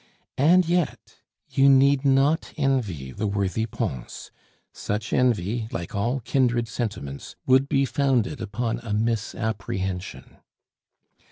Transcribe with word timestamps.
And 0.39 0.67
yet, 0.67 1.17
you 1.47 1.69
need 1.69 2.03
not 2.03 2.53
envy 2.57 3.11
the 3.11 3.27
worthy 3.27 3.67
Pons; 3.67 4.31
such 4.73 5.13
envy, 5.13 5.67
like 5.71 5.93
all 5.93 6.21
kindred 6.21 6.67
sentiments, 6.67 7.35
would 7.45 7.69
be 7.69 7.85
founded 7.85 8.41
upon 8.41 8.79
a 8.79 8.95
misapprehension. 8.95 10.37